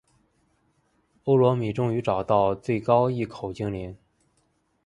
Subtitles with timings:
[1.25, 3.95] 欧罗米终于找到最高隘口精灵。